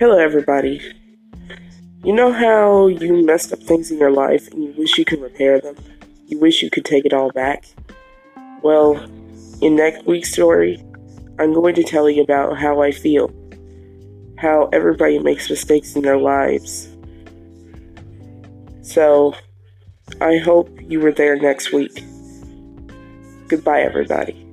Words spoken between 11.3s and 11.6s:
I'm